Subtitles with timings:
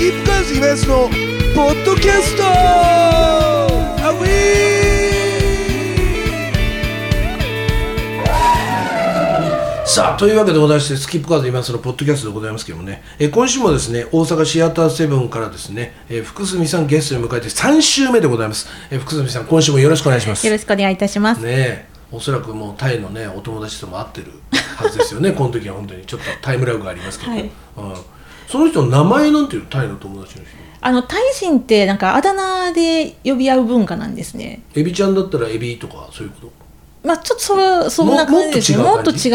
[0.00, 1.08] キープカーズイベントの
[1.54, 2.42] ポッドキャスト。
[2.42, 4.24] アウ
[9.86, 20.46] さあというわけでございましてスキップカーズ今そのポッドキャストでございますけどもね、えー今週もですね大阪シアターセブンからですね、えー福住さんゲストに迎えて3週目でございます、えー福住さん今週もよろしくお願いします。
[20.46, 21.44] よろしくお願いいたします。
[21.44, 24.32] ねえおそらくもうタイのねお友達とも会ってる
[24.76, 25.32] はずですよね。
[25.36, 26.06] この時は本当に。
[26.06, 27.42] ちょっとタイムラグがありますけど、はい。
[27.42, 27.50] うん、
[28.50, 30.50] その人の名前なんていうのタイの友達の人？
[30.80, 34.62] あのタイ人ってなんかあだ名で呼び合う文化なんですね。
[34.74, 36.52] エビちゃんだったらエビとかそういうこと？
[37.06, 38.78] まあちょっとそれそんな感じですね。
[38.78, 39.30] ももっと違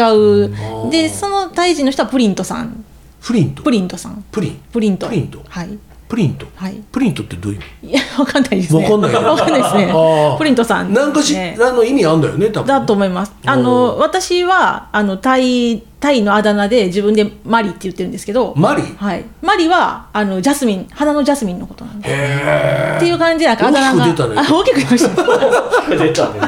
[0.86, 2.84] うでそのタイ人の人はプリントさん。
[3.22, 3.62] プリント？
[3.62, 4.22] プリントさん。
[4.30, 4.60] プリン？
[4.70, 5.06] プリント。
[5.08, 5.42] プリント？
[5.48, 5.78] はい。
[6.08, 6.74] プリント、はい。
[6.92, 8.84] プリントってどういう意いやわかんないですね。
[8.84, 9.22] わかんないよ。
[9.22, 9.92] わかんないですね。
[9.92, 10.38] ああ。
[10.38, 11.56] プリントさん、味なんかしね。
[11.58, 13.32] らの意味あんだよね多分だと思います。
[13.44, 18.82] あうのん私はあのタイタイのあだ名で自分でマリって言ってるんですけど、マリ？
[18.82, 19.24] はい。
[19.42, 22.08] マリはあのジャスミン花のジャスミンのことなんで。
[22.08, 24.04] へっていう感じでなんかあだ名が。
[24.04, 24.34] 大きく出たね。
[24.38, 25.96] あ大きく出ました。
[25.96, 26.40] 出たね。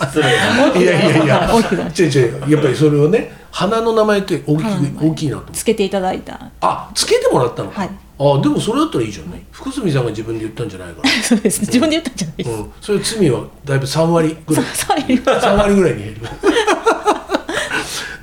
[0.10, 1.50] 失礼いやいやいや。
[1.98, 2.50] 違う違う。
[2.52, 4.90] やっぱりそれをね花の名前って大き花の名前。
[4.92, 6.40] く大きいなと思ってつけていただいた。
[6.62, 7.90] あつけてもらったのはい
[8.22, 11.08] あでもそれだったらいいじゃんね福住さんが自分で言ったんじゃないから。
[11.22, 11.60] そうです。
[11.60, 12.50] 自分で言ったんじゃないです。
[12.50, 14.64] うん、それ罪はだいぶ3割ぐらい。
[14.66, 15.18] そうそうい。
[15.18, 16.20] う3割ぐらいに減る。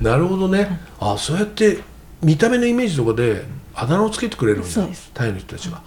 [0.00, 0.80] なるほどね。
[1.00, 1.80] あそうやって
[2.22, 4.68] 見た目のイメージとかであだ名をつけてくれるんだ。
[4.68, 5.10] そうです。
[5.12, 5.82] タイの人たちが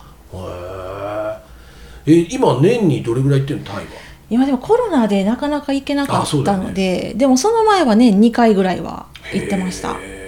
[2.05, 3.63] へええ今年にどれぐらい行ってんの？
[3.63, 3.81] タイは。
[4.29, 6.65] 今でもコロナでなかなか行けなかったあそうだよね。
[6.65, 9.91] ので、でもその前は年2回ぐらいは行ってました。
[9.93, 10.20] へえ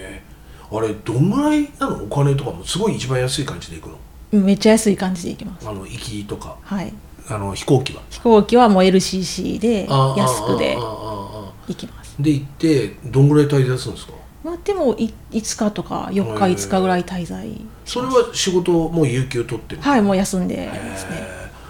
[0.75, 2.03] あれどんぐらいなの？
[2.03, 3.97] お金とかもすごい一番安い感じで行くの？
[4.33, 5.67] うんめっちゃ安い感じで行きます。
[5.69, 6.57] あの行きとか。
[6.63, 6.91] はい。
[7.29, 8.01] あの飛行機は？
[8.09, 12.15] 飛行機はもう LCC で安くで行きます。
[12.19, 14.13] で行ってどんぐらい滞在するんですか？
[14.43, 17.49] まあでもい5日とか4日へえ5日ぐらい滞在
[17.85, 21.25] それは仕事もう有給取ってるはいもう休んでますね。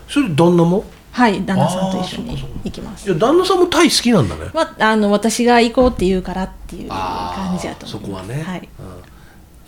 [0.07, 0.83] それで旦那も？
[1.13, 3.05] はい旦那さんと一緒に行きます。
[3.07, 3.13] い。
[3.13, 4.49] や旦那さんもタイ好きなんだね。
[4.51, 8.27] まああの私が行こうって言うからっていう感じだとそ思います。
[8.27, 8.59] こはね、はい。
[8.79, 8.85] うん、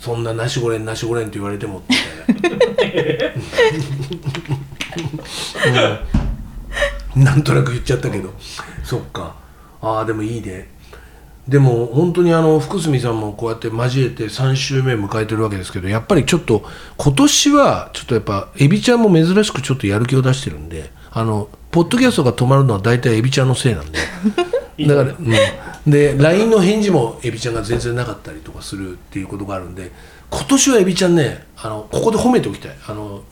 [0.00, 1.94] そんななしごれんなしごれんって言われてもみ
[2.34, 2.48] た
[5.68, 6.00] いな、
[7.14, 8.32] うん、なんとなく言っちゃったけど。
[8.82, 9.36] そっか。
[9.80, 10.74] ああでもいいね。
[11.46, 16.64] でも本当にあの福住さんもこうやって交えて3週目迎えてるわけですけどやっぱりちょっと
[16.96, 23.98] 今年はちょっとやっぱエビちゃんも珍しくちょっとやる気を出してるんであのポッドキャストが止まるのは大体エビちゃんのせいなんで。
[24.86, 29.90] だから、うん、で LINE の返事もエビちゃんが全然なかったりとかするっていうことがあるんで
[30.28, 32.72] 今年はエビちゃんねあのここで褒めておきたい。
[32.86, 33.22] あの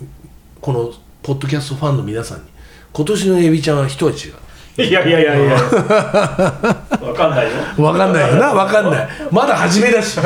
[0.62, 0.92] この
[1.22, 2.44] ポッドキャストファンの皆さんに。
[2.94, 4.34] 今年のエビちゃんは一味違う。
[4.78, 5.54] いやいやいやいや。
[5.54, 7.84] わかんないよ。
[7.84, 8.54] わかんないよな。
[8.54, 9.08] わかんない。
[9.30, 10.18] まだ初めだし。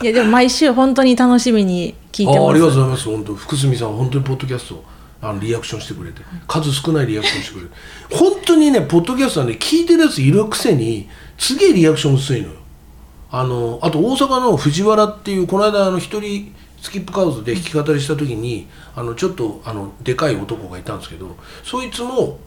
[0.00, 2.38] いやでも毎週本当に楽しみに聞いてます。
[2.38, 3.04] あありがとうございます。
[3.06, 4.84] 本当福住さん本当にポッドキャスト
[5.20, 6.22] あのリアクションしてくれて。
[6.46, 7.70] 数少ないリアクションしてくれる
[8.10, 12.54] 本当にねポッドキャストはね聞いてるやついるくせにすげえリアクション薄いのよ。
[13.30, 22.38] あのあと大阪の藤原っていうこの間あの一人スキップカウズで弾き語りした時にあのちょっとあのでかい男がいたんですけどそいつも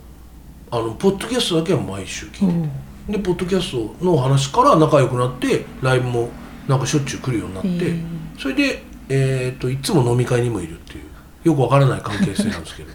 [0.71, 2.67] あのポッドキャストだけは毎週聞いて
[3.07, 6.29] る、でポッドキャストの話から仲良くなってライブも
[6.67, 7.93] なんかしょっちゅう来るようになって、
[8.39, 10.79] それで、えー、といつも飲み会にもいる
[11.43, 12.91] よくわからない関係性なんですけど。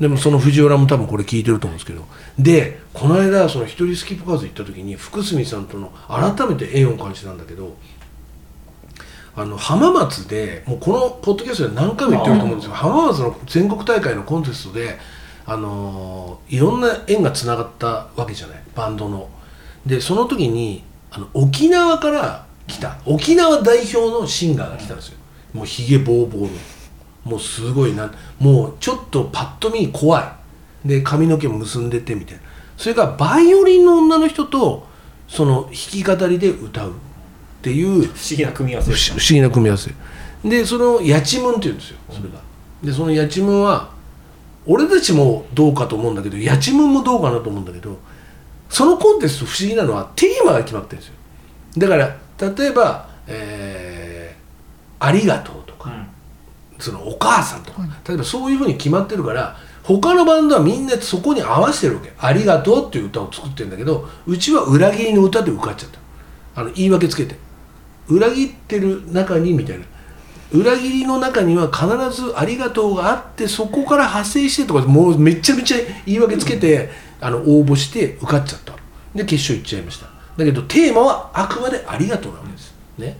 [0.00, 2.04] でもその藤原も多分これ聞いてると思うんですけど。
[2.38, 7.76] でこの間その一人スキップカーズ行った時に福住さんとの改めて縁を感じたんだけど
[9.36, 14.98] あの浜松でもうこのポッドキャストで何回も言ってると思うんですけど浜松の全国大会のコンテストで、
[15.44, 18.62] あのーいろんな縁がつながったわけじゃない。
[18.74, 19.28] バンドの。
[19.84, 25.18] でその時にあの沖縄から来た沖縄代表のシンガーが来たんですよ。
[25.52, 26.48] もうひげぼうぼうの
[27.26, 28.10] もうすごいな。
[28.38, 30.38] もうちょっとパッと見怖
[30.84, 30.88] い。
[30.88, 32.42] で髪の毛も結んでてみたいな。
[32.76, 34.86] それからバイオリンの女の人と
[35.26, 36.92] その弾き語りで歌う。
[36.92, 36.92] っ
[37.62, 38.92] ていう不思議な組み合わせ。
[38.92, 39.12] 不。
[39.12, 39.90] 思議な組み合わせ。
[40.44, 42.38] でそのやちむんっていうんですよそれが。
[42.80, 43.90] でそのやちむんは
[44.64, 47.98] 俺たちもどうかと思うんだけどやちむんもどうかなと思うんだけど
[48.68, 51.14] そのコンテスト不思議なのはテーマが決まってるんですよ。
[51.78, 52.16] だから
[52.54, 54.16] 例えば、えー
[54.98, 55.56] ありがとう」
[56.78, 57.72] そのお母さんと。
[57.72, 65.98] か、例えばそういうふうに決まってるから他のバンドはみんなそこに合わせてるわけ「ありがとう」っていう歌を作ってるんだけどうちは裏切りの歌で受かっちゃった。
[66.60, 67.36] あの言い訳つけて。
[68.08, 69.84] 裏切ってる中にみたいな。
[70.52, 75.76] 裏切りの中には必ず「ありがとう」があってそこから派生してとかもうめちゃめちゃ
[76.06, 76.90] 言い訳つけて、
[77.20, 78.72] あの応募して受かっちゃった。
[79.14, 80.06] で決勝行っちゃいました。
[80.36, 82.74] だけどテーマはあくまで「ありがとう」なわけです。
[82.98, 83.18] ね。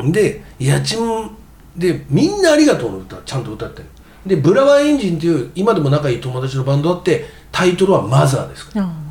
[0.00, 1.30] でやちむん
[1.76, 3.86] でみんな「ありがとう」の歌ちゃんと歌ってる
[4.26, 8.86] でブラワーエンジンっていう今でも仲いい友達のバンドあってタイトルは「マザー」ですから。
[8.86, 9.10] あ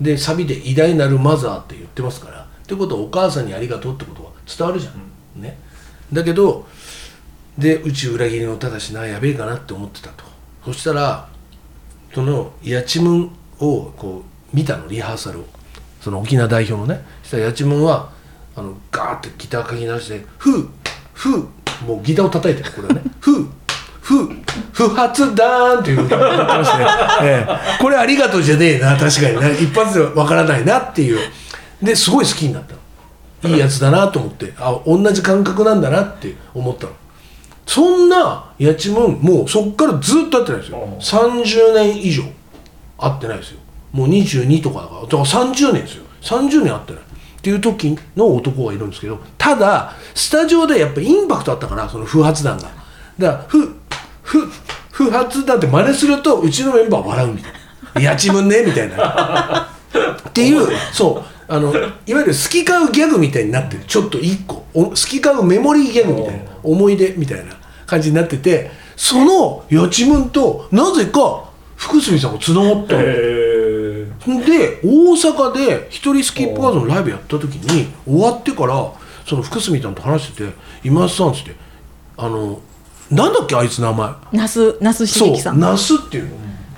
[0.00, 2.38] でサビで「偉大なるマザー」って言ってますから。
[2.40, 5.58] ってことはお母さんにありがとうってことは伝わるじゃん、ね。
[6.12, 6.66] だけど
[7.56, 10.24] でうち裏切りの歌だしなやべえかなって思ってたと。
[10.64, 11.28] そしたら
[12.14, 14.22] そのやちむんをこ
[14.52, 15.44] う見たのリハーサルを。
[16.00, 17.04] その沖縄代表のね。
[17.22, 18.10] そしたらやちむんは
[18.54, 20.68] あのガーってギターかき直して「ふう
[21.14, 21.48] ふう」
[21.86, 23.46] もうギターを叩いてるこれはね「ふう。
[24.00, 24.30] ふう。
[24.72, 26.82] 不発弾っていう歌を歌ってまして、
[27.22, 27.58] ええ。
[27.78, 31.18] これありがとうじゃねえな確かにね一発ではわからないなっていう。
[31.82, 32.74] ですごい好きになった
[33.48, 33.54] の。
[33.54, 34.54] いいやつだなと思って。
[34.58, 36.92] あ同じ感覚なんだなって思ったの。
[37.66, 40.78] そんなやちむんもうそっからずっと会ってないですよ。
[40.78, 42.22] うん30年以上
[42.98, 43.58] 会ってないですよ。
[43.92, 45.00] もう22とかだから。
[45.02, 46.04] だから30年ですよ。
[46.22, 47.02] 30年会ってない
[47.38, 52.68] っていう時の男がいるんですけどただスタジオでやっぱインパクトあったからその不発弾が。
[53.18, 53.74] だからふ
[54.22, 54.46] ふ
[54.90, 57.52] 不発弾って真似するとうちのメンバー笑うみたい
[57.94, 58.00] な。
[58.02, 59.68] やちむねみたいな。
[60.28, 61.24] っていうそう。
[61.50, 63.84] あのいわゆる好き買うギャグみたいになってる。
[63.84, 64.66] ちょっと一個。
[64.74, 66.50] 好き買うメモリーギャグみたいな。
[66.62, 67.54] 思い出みたいな
[67.86, 73.02] 感じになっててそのやちむんとなぜか福住さんがつながったの。
[74.26, 78.92] で大阪で一人スキップカードのライブやった時に終わってから
[79.26, 81.54] その福住さんと話してて「今田さん」っつって
[82.16, 82.60] 「あの
[83.10, 86.30] なんだっけあいつ名前」那須那須そう茂樹さん那須っていうの、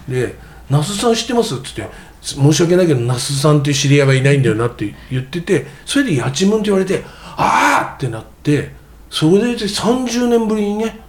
[0.08, 0.36] で
[0.68, 1.88] 「那須さん知ってます?」っつって
[2.22, 7.04] 「申し訳ないけど那須さんっていう知り合いはいないんだよな」って言っててそれで「やちむん」って言われて
[7.36, 8.72] 「ああ!」ってなって
[9.10, 11.00] それで30年ぶりにね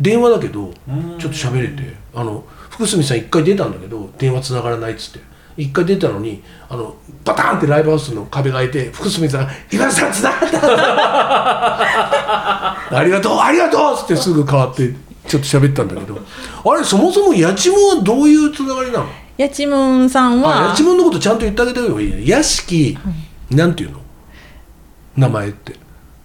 [0.00, 0.72] 電話だけど
[1.18, 5.27] ちょっと喋れてあの福住さん一回出たんだけど電話つながらないっつって
[5.58, 6.94] 一回出たのにあの
[7.24, 10.58] バターンってライブハウスの壁が開いて福住さん「今田さんつながった!」
[12.98, 14.94] ありがとうありがとう!」っつってすぐ変わって
[15.26, 16.18] ちょっと喋ったんだけど。
[16.64, 19.06] あれそもそもやちむんはどういうつながりなの？
[19.36, 22.96] やちむんさんはあやちむんのことちゃんと言ってあげた方がいいね屋敷、
[23.50, 24.00] なんていうの？
[25.16, 25.74] 名前って。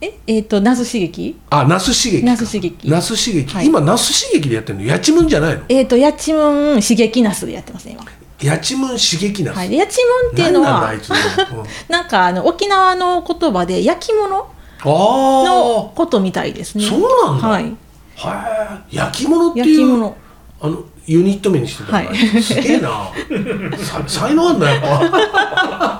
[0.01, 1.35] ええっ、と那須茂樹？
[1.49, 2.25] あ那須茂樹か。
[2.27, 2.75] 那須茂樹。
[2.89, 3.65] 那須茂樹、はい。
[3.67, 4.85] 今那須茂樹でやってるの？
[4.85, 5.63] やちむんじゃないの？
[5.69, 8.03] えっ、とやちむん茂樹那須でやってますね今
[8.45, 9.53] やちむん刺激な。
[9.53, 9.69] はい。
[9.69, 14.47] でやちむんっていうのは何なん なんかあの沖縄の言葉で焼き物
[14.81, 16.85] あのことみたいですね。
[16.85, 17.47] そうなんだ。
[17.47, 17.75] はい。
[18.15, 20.13] はい焼き物っていう
[20.61, 22.41] あのユニット名にしてたの、はい。
[22.41, 22.89] すげえな。
[23.77, 25.92] さ才能あんだやっぱ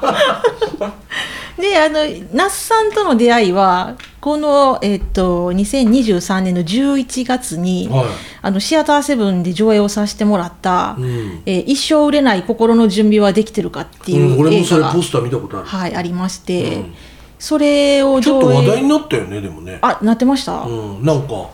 [1.74, 2.02] であの
[2.34, 8.06] 那須さんとの出会いはこの、えっと2023年の11月に、はい。
[8.44, 11.42] あのシアターセブンで上映をさせてもらった「うん。
[11.46, 14.80] えー一生売れない心の準備はできてるか」っていううん、俺も映画。
[14.80, 16.94] が、それポスター見たことある、はい、ありまして、うん。
[17.40, 19.80] それをちょっと話題になったよねでもね。
[19.82, 21.50] あなってました、うんなんか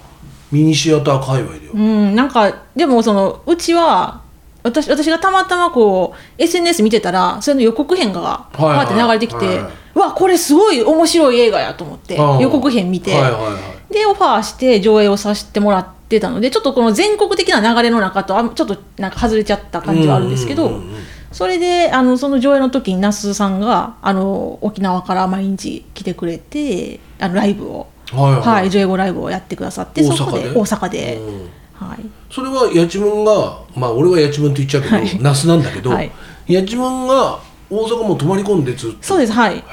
[0.51, 4.21] ミニシアター界隈でよ、うん、なんかでもそのうちは
[4.69, 8.87] 私私がたまたまこう SNS 見てたらそれの予告編がはいはい。
[8.87, 9.57] パーって流れてきて、はい。
[9.63, 13.93] はいうわこれすごい面白い映画やと思ってうん予告編見て、はいはいはい。
[13.93, 21.01] でオファーして上映をさせてもらってたのでちょっとこの全国的な流れの中とあちょっとなんか外れちゃった感じはあるんですけど、うんうんうんうん。
[21.31, 28.41] それであのその上映の時に那須さんがあの沖縄から毎日来てくれてあのライブを、はいはい。
[28.41, 31.49] はい、上映後ライブをやってくださってそこでで大阪で、うん
[31.79, 35.19] はい、それはやちむんがまあ俺はやちむんって言っちゃうけど、はい。
[35.21, 36.11] 那須なんだけど、はい。
[36.47, 39.55] やちむんが大阪も泊まり込んでずっとそうですはい。
[39.57, 39.63] へ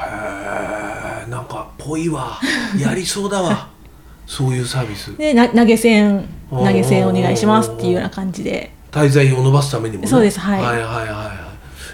[1.26, 2.38] えなんかぽいわ。
[2.78, 3.68] やりそうだわ。
[4.26, 5.16] そういうサービス。
[5.16, 8.72] でな投げ銭投げ銭お願いしますっていうような感じで。
[8.90, 10.08] 滞在費を伸ばすためにもね。
[10.08, 10.60] そうですはい。
[10.60, 11.32] はいはいはいは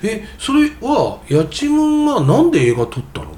[0.02, 0.07] い。
[0.07, 3.28] えそれはやちむんがなんで映画撮ったの？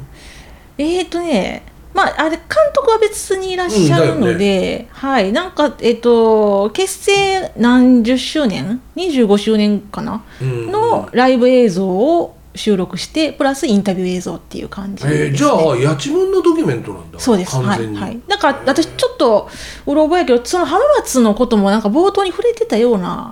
[0.79, 1.63] えーとね
[1.95, 2.41] まああれ監
[2.75, 5.33] 督は別にいらっしゃるので、はい。
[5.33, 15.27] なんかえっ、と結成何十周年？25周年かな、うんのライブ映像を収録してプラスインタビュー映像っていう感じです、ね。
[15.27, 17.19] えーじゃあやちむんのドキュメントなんだ。
[17.19, 17.53] そうです。
[17.53, 18.09] 完全に、はい。
[18.11, 19.49] はい、だから私ちょっと
[19.87, 23.31] うろ覚えやけどその浜松のこともなんか冒頭に触れてたような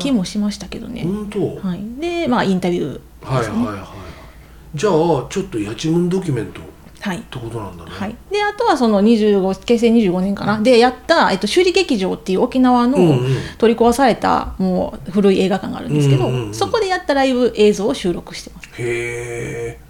[0.00, 4.92] 気もしましたけどね、本当、はい、でまあインタビューはいはいはいじゃあ
[5.30, 6.64] ちょっとやちむんドキュメントっ
[7.00, 7.18] はい。
[7.20, 10.60] てことなんだね、はい、であとはその25結成25年かな。
[10.60, 13.36] でやった、えっと、首里劇場っていう沖縄のうんうん。
[13.58, 18.68] 取り壊されたもう古い映画館があるんですけど、うんうんうんそこでやったライブ映像を収録してます。
[18.78, 19.80] へえ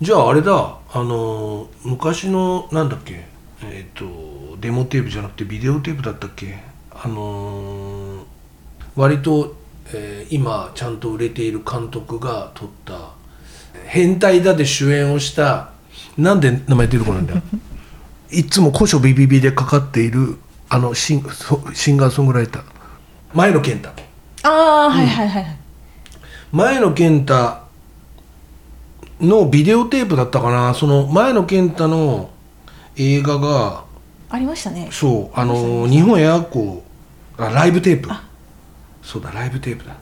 [0.00, 0.52] じゃああれだ
[0.92, 3.24] あのー昔のなんだっけ
[3.64, 4.04] えっ、と
[4.60, 6.58] デモテープじゃなくてビデオテープだったっけ？
[6.92, 8.20] あのー
[8.96, 9.54] 割と、
[9.92, 13.10] えー今ちゃんと売れている監督が撮った
[13.86, 15.71] 「変態だ」で主演をした
[16.18, 17.42] なんで名前出てこないんだよ。
[18.30, 20.38] いつも古書ビビビでかかっている
[20.68, 22.62] あのシンそシンガーソングライター。
[23.34, 23.90] 前野健太。
[24.42, 25.56] ああはいはいはいはい。
[26.50, 27.58] 前野健太
[29.20, 30.74] のビデオテープだったかな。
[30.74, 32.30] その前野健太の
[32.96, 33.84] 映画が
[34.30, 34.88] ありましたね。
[34.90, 38.08] そうあの日本エアコーあライブテープ。
[39.02, 39.94] そうだライブテープだ。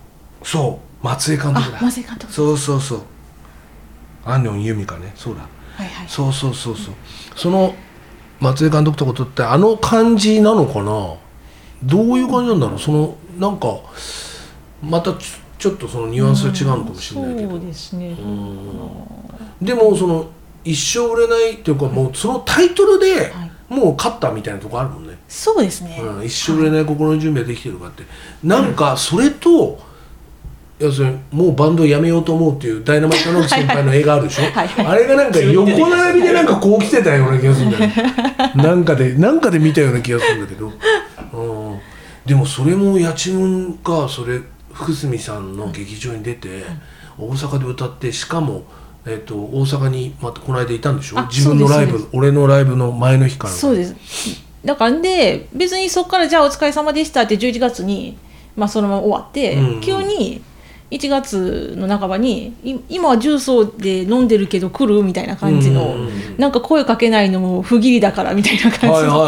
[0.43, 1.79] そう松江監督だ。
[1.79, 2.33] あ松井監督。
[2.33, 3.01] そうそうそう。
[4.25, 5.13] アンニョンユミカね。
[5.17, 5.43] そうだ
[5.81, 6.09] はいはい。
[6.09, 6.95] そうそうそうそう。
[7.37, 7.75] その
[8.41, 11.17] 松江監督とか撮ってあの感じなのかな？
[11.83, 12.79] どういう感じなんだろう？
[12.79, 13.79] そのなんか
[14.83, 15.15] また
[15.59, 17.51] ちょっとそのニュアンスが違うのかもしれないけど。
[17.51, 18.17] そうですね。
[19.63, 20.31] でもその
[20.65, 23.51] 一生売れないっていうかもうそのタイトルではい。
[23.71, 28.03] もう勝ったみたいなとこあるもんね、そうですね、うん、一生売れない心の準備はできてるかって。
[28.43, 29.79] なんかそれと
[30.81, 34.45] 要するにもうバンドをやめようと思うっていうダイナマイトの先輩の映画あるでしょ？
[34.45, 34.87] はいはい。
[34.87, 37.95] あれがなんか横並びでなんかこう来てたような気がするんだよね
[38.57, 40.73] なんかでなんかで見たような気がするんだけど、
[41.35, 41.81] うん、
[42.25, 44.41] でもそれも八千文がそれ
[44.73, 46.65] 福住さんの劇場に出て
[47.19, 48.63] 大阪で歌ってしかも、
[49.05, 51.19] えっと大阪にまたこの間いたんでしょ？
[51.19, 53.53] あ自分のライブ俺のライブの前の日から。
[53.53, 53.95] そうです。
[54.65, 58.17] だからで別にそこからじゃあお疲れ様でしたって11月に、
[58.57, 59.81] まあ、そのまま終わって、うんうん。
[59.81, 60.43] 急に
[60.91, 65.95] 1月の半ばにい今は重曹で飲んでるけど来るみたいな感じの、
[66.37, 69.25] なんか声かけないのも不義理だからみたいな感じの、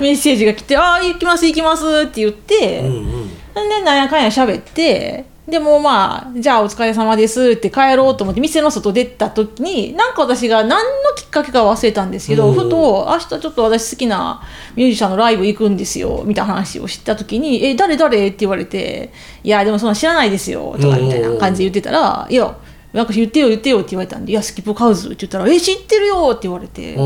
[0.00, 3.28] メッセージが来て「ああ行きます行きます」って言って、はいうんうん。
[3.68, 12.54] でなんやかんや喋ってでもうまあじゃあお疲れ様ですって帰ろうと思って店の外出た時になんか私が何のきっかけか忘れたんですけど、うん。
[12.54, 14.42] ふと明日ちょっと私好きな
[14.74, 19.12] ミュージシャンのライブ行くんですよみたいな話をした時に「え誰誰?」って言われて
[19.44, 22.56] 「いやでもそんな知らないですよ」とかみたいな感じで言ってたら「いや
[22.92, 26.98] なんか言ってよ言ってよ」って言われたんで「いやスキップカウズ」って言ったら「え知ってるよ」って言われて。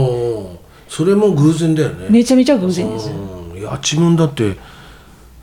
[0.89, 2.07] それも偶然だよね。
[2.11, 3.11] めちゃめちゃ偶然です。
[3.11, 3.65] うん。
[3.65, 4.57] 八千文だって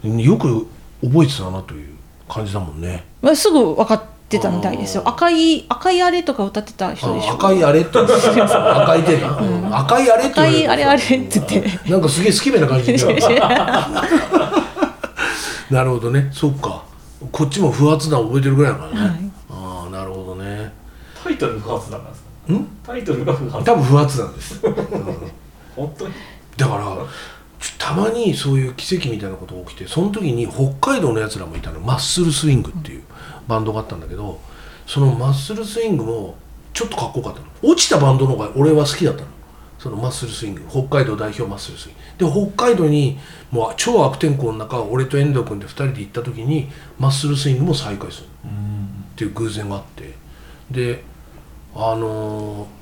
[0.04, 0.68] よく
[1.02, 1.97] 覚えてたなという
[2.30, 3.06] 感じだもんね。
[3.22, 5.04] まあ、すぐ分かってたみたいですよ。
[5.06, 7.32] 赤い赤いあれとか歌ってた人でしょ。
[7.32, 9.76] あ赤いあれって赤い手な、うん。
[9.78, 11.90] 赤いあれって赤言われるいあれあれって言って。
[11.90, 12.98] なんかすげえスケベな感じで
[15.70, 15.90] なる。
[15.92, 16.30] ほどね。
[16.34, 16.84] そっか。
[17.32, 19.10] こっちも不発弾覚えてるぐらいだからね、はい。
[19.50, 20.72] ああなるほどね。
[21.24, 22.54] タイトル不発なんですか？
[22.54, 22.68] ん？
[22.86, 24.74] タイトルが不発多分不発弾です、うん。
[25.76, 26.14] 本当に？
[26.58, 26.86] だから
[27.88, 31.80] たまにそういう奇跡みたいなことが起きてその時に北海道のやつらもいたの。
[31.80, 33.04] マッスルスイングっていう
[33.48, 34.42] バンドがあったんだけど
[34.86, 36.36] そのマッスルスイングも
[36.74, 37.48] ちょっとかっこよかったの。
[37.64, 39.28] 落ちたバンドの方が俺は好きだったの。
[39.80, 40.66] そのマッスルスイング。
[40.70, 42.26] 北海道代表マッスルスイング。
[42.26, 43.20] で北海道に
[43.52, 48.30] もう超悪天候の中俺と遠藤君で2人で行った時にマッスルスイングも再開するっ
[49.16, 50.14] ていう偶然があって。
[50.70, 51.06] で
[51.74, 52.77] あのー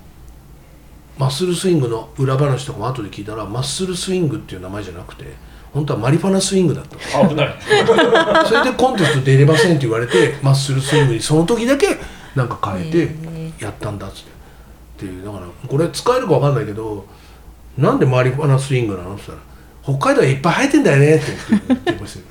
[1.17, 5.25] マッスルスイングの裏話とかも後で聞いたらマッスルスイングっていう名前じゃなくて
[5.73, 7.29] 本当はマリファナスイングだったの。
[7.29, 7.55] 危ない。
[8.47, 11.97] それでコンテスト出れませんって言われてマッスルスイングにその時だけ
[12.33, 13.15] なんか変えて
[13.63, 14.35] やったんだっつって。
[14.95, 17.05] っていうだからこれ使えるか分かんないけど
[17.77, 21.25] なんでマリファナスイングなのって言ったら北海道はいっぱい生えてんだよねって
[21.67, 22.25] 言ってましたよ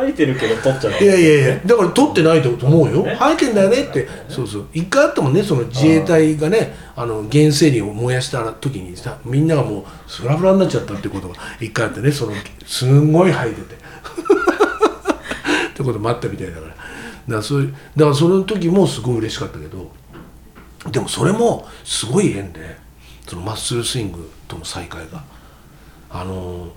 [0.00, 3.04] 生えてるけど取っちゃういやいやいやだから取ってないと思うよ。
[3.06, 3.16] え？
[3.16, 4.08] 生えてんだよねって。
[4.28, 4.66] そうそう。
[4.72, 12.32] 一回あったもんねその自衛隊がねあの原生林を燃やした時にさみんながもうフラフラになっちゃったってことが一回あってねその
[12.66, 13.74] すんごい生えてて。
[13.80, 16.66] ってこともあったみたいだから。
[16.66, 16.76] だか
[17.28, 19.90] らそういうだからその時もすごい嬉しかったけど
[20.90, 22.76] でもそれもすごい縁で
[23.26, 25.22] そのマッスルスイングとの再会が。
[26.12, 26.68] あの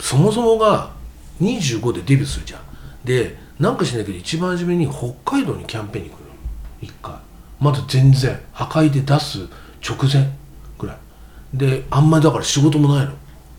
[0.00, 0.90] そもそもが
[1.40, 2.60] 25でデビューするじゃん。
[3.04, 6.26] でなんかしないけど一番初めに北海道にキャンペーンに来るの。
[6.82, 7.14] 一回。
[7.60, 8.38] まだ全然。
[8.54, 9.46] 赤いで出す
[9.86, 10.30] 直前。
[10.78, 10.96] ぐらい。
[11.54, 13.12] であんまりだから仕事もないの。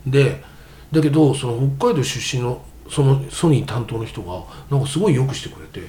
[0.05, 0.43] で
[0.91, 5.81] だけどその北海道出身のそのソニー担当の人がなんかすごいよくしてくれて。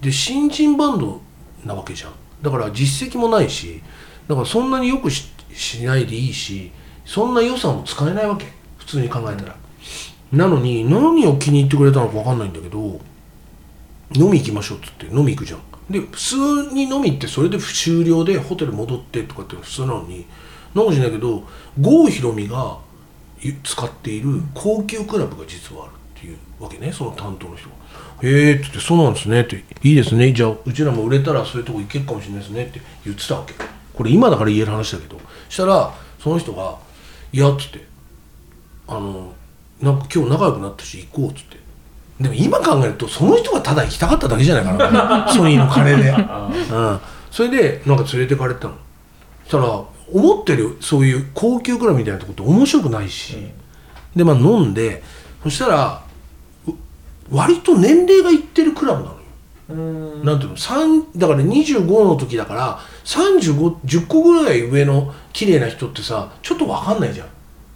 [0.00, 1.20] で新人バンド
[1.64, 2.12] なわけじゃん。
[2.42, 3.82] だから実績もないし
[4.28, 6.70] だからそんなによくししないでいいし
[7.06, 8.46] そんな予算も使えないわけ。
[8.78, 9.56] 普通に考えたら、
[10.36, 13.00] なのに何を気に入ってくれたのか分かんないんだけど
[14.14, 15.60] 飲み行きましょうっつって飲み行くじゃん。
[15.90, 20.26] で普通に飲みってそれで終了でホテル戻ってとかって普通なのに
[20.74, 21.44] なんかしないけど
[21.80, 22.78] 郷ひろみが
[23.62, 27.74] 使っている高級クラブが実はあるっていうわけねその担当の人が
[28.22, 33.54] 「へえ」っつって「そうなんですね」って「いいですねじゃあうちらも売れたらそういうとこ行けるかもしれないですね」って言ってたわけ。
[33.94, 35.18] これ今だから言える話だけど。
[35.48, 36.76] したらその人が
[37.32, 37.86] 「いや」っつって
[38.88, 39.32] あの
[39.80, 41.66] なんか今日仲良くなったし行こうっつって。
[42.20, 45.28] でも今考えるとその人がただ行きたかっただけじゃないかな。
[45.32, 46.08] ソニーの金で、
[46.72, 48.74] うん、それでなんか連れてかれてたの。
[49.44, 53.36] そしたら思ってるそういう高級クラブみたいなとこって面白くないし、
[54.14, 55.02] でまあ飲んで
[55.42, 56.02] そしたら
[56.66, 56.72] う
[57.30, 59.20] 割と年齢がいってるクラブなのよ。
[59.68, 59.74] う
[60.22, 60.24] ん。
[60.24, 67.26] なんていうの3だから25の時だから3510個ぐらい上の綺麗な人ってさちょっと分かんないじゃん。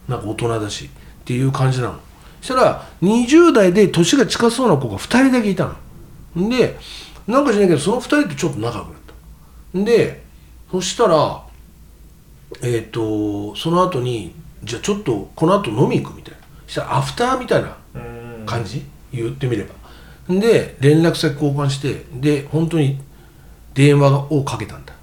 [0.08, 0.88] なんか大人だし
[1.30, 2.00] っていう感じなの。
[2.40, 5.72] そしたら20代で年が近そうな子が2人だけいた
[6.34, 6.48] の。
[6.48, 6.76] で
[7.28, 8.96] なんかしないけどその2人とちょっと仲良くなっ
[9.74, 9.84] た。
[9.84, 10.24] で
[10.72, 11.44] そしたら
[12.62, 14.34] えっ、とその後に
[14.64, 16.38] じゃあちょっとこの後飲み行くみたいな。
[16.66, 17.76] そしたらアフターみたいな
[18.44, 18.84] 感じ？
[19.12, 19.74] 言ってみれば。
[20.28, 22.98] で連絡先交換してで本当に
[23.74, 24.94] 電話をかけたんだ。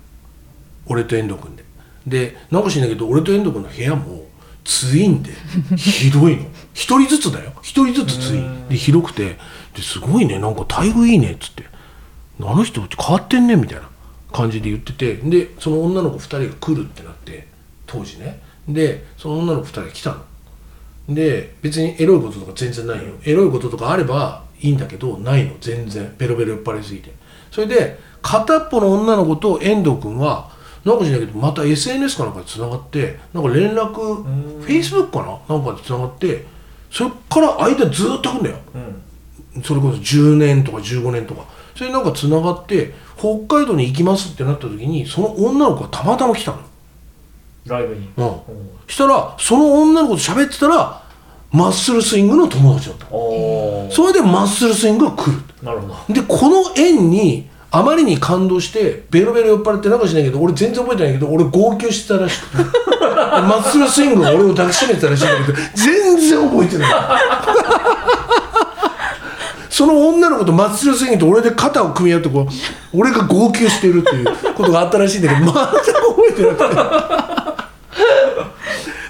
[0.87, 1.63] 俺と遠藤君で。
[2.05, 4.26] でなんか知んないけど俺と遠藤君の部屋も
[4.67, 5.31] ツインで。
[5.77, 6.43] ひどいの。
[6.73, 7.53] 一人ずつだよ。
[7.61, 8.67] 一人ずつツイン。
[8.67, 9.37] で広くて。
[9.73, 10.39] ですごいね。
[10.39, 11.31] なんか待遇いいね。
[11.31, 11.63] っつって。
[12.41, 13.89] あの人変わってんねみたいな
[14.33, 15.15] 感じで言ってて。
[15.15, 17.47] でその女の子2人が来るってなって。
[17.85, 18.41] 当時ね。
[18.67, 20.25] でその女の子2人が来たの。
[21.15, 23.13] で別にエロいこととか全然ないよ。
[23.23, 25.55] エロいこととかあればいいんだけどないの。
[25.61, 26.13] 全然。
[26.17, 27.13] ベロベロ酔っ払いすぎて。
[27.51, 30.51] それで片っぽの女の子と遠藤君は
[30.87, 34.61] なんかしないけどまた SNS かなんかでつながってなんか連絡ん。
[34.61, 36.45] Facebook かななんかでつながって
[36.89, 38.57] そっから間ずっと来んだよ。
[39.55, 39.63] うん。
[39.63, 41.45] それこそ10年とか15年とか。
[41.75, 46.59] それでなんかつながって北海道に行きますってなった時にその女の子がたまたま来たの。
[47.65, 48.09] ライブに。
[48.15, 48.39] うん。
[48.87, 51.03] したらその女の子と喋ってたら
[51.51, 53.05] マッスルスイングの友達だった。
[53.07, 55.37] それでマッスルスイングが来る。
[55.61, 56.13] なるほど。
[56.13, 62.87] でこの縁にあまりに感動してベロベロ酔っ払ってなんかしないけど俺全然覚えてないけど俺号泣してたらしくて。
[63.17, 66.91] マッスルスイングが俺を抱きしめてたらしいんだけど全然覚えてない。
[69.69, 75.75] その女の子とマッスルスイングと俺で肩を組み合ってこう俺が号泣してるっていうことがあったらしいんだけど全く覚
[76.29, 77.46] えてなくて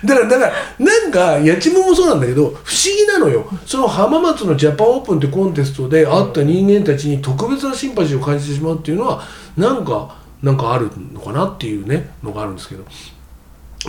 [0.07, 3.47] だからだからなんかやちむもそうなんだけど不思議なのよ。
[3.65, 9.21] その浜松のジャパンオープンってコンテストで会った人間たちに特別なシンパシーを感じてしまうっていうのは
[9.57, 12.85] なんかなんかあるのかなっていうねのがあるんですけど。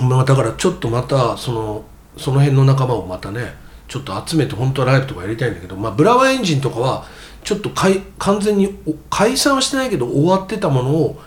[0.03, 1.85] まあだからちょっとまたその
[2.17, 3.55] その辺の仲間をまたね
[3.87, 7.07] ちょっと集めて本当はライブとかやりたいんだけど、まあ、ブラワーエンジンとかは
[7.43, 8.77] ちょっとかい完全に
[9.09, 11.21] 解散はしてないけど終わってたものを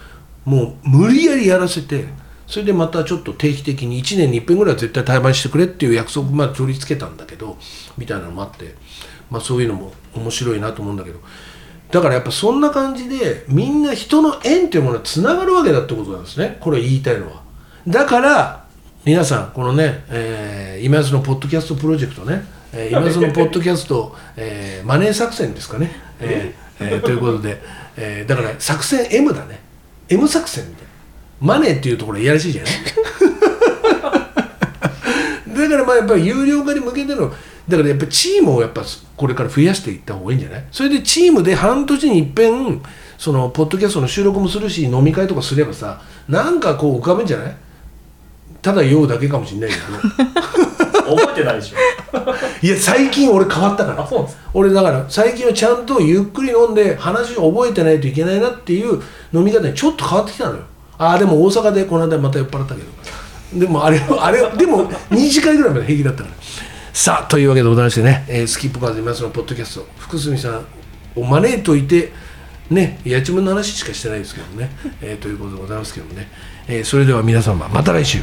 [0.45, 2.05] もう無理やりやらせて
[2.51, 7.57] それでまたちょっと定期的に1年に一遍ぐらいは絶対対バンしてくれっていう約束まで取り付けたんだけど
[7.97, 8.75] みたいなのもあって、
[9.29, 11.19] まあ、そういうのも面白いなと思うんだけど。
[11.91, 16.57] だからやっぱそんな感じでみんな人の縁というものはつながるわけだってことなんですね。
[16.59, 17.41] これ言いたいのは。
[17.87, 18.65] だから
[19.05, 27.61] 皆さんこのね、えー今安のポッドキャストプロジェクトね、えー 今安のポッドキャスト、えーマネー作戦ですかね、えーえーということで、
[27.95, 29.61] えーだから作戦 M だね。
[30.09, 30.90] M 作戦みたいな
[31.41, 32.73] マネーっていうところいやらしいじゃない？
[35.57, 37.31] だからまあやっぱり有料化に向けての
[37.67, 38.81] だからやっぱチームをやっぱ
[39.15, 40.63] これから増やしていった方がいいんじゃない？
[40.71, 42.81] それでチームで半年に一遍
[43.17, 47.55] そのポッドキャストの収録もするし飲み会とかすればさなんかこう浮かべんじゃない？
[48.61, 49.81] ただ酔うだけかもしれないけど。
[51.01, 51.77] 覚えてないでしょ。
[52.65, 54.03] いや最近俺変わったから。
[54.03, 54.43] あそうなんですか？
[54.53, 59.01] 俺だから最近はちゃんとゆっくり飲んで話を覚えてないといけないなっていう
[59.33, 60.61] 飲み方にちょっと変わってきたのよ
[61.01, 62.87] ああでも大阪でこの間また酔っ払ったけど。
[63.59, 66.35] でもあれあれでも2時間ぐらいまで平気だったから。
[66.93, 69.87] さあというわけでございましてね、えースキップカーズ今そのポッドキャスト。
[69.97, 70.65] 福住さん
[71.15, 72.11] を招いといて
[72.69, 74.69] ねやちむの話しかしてないですけどね、
[75.01, 76.27] えーということでございますけどもね、
[76.67, 78.19] えーそれでは皆様また来週。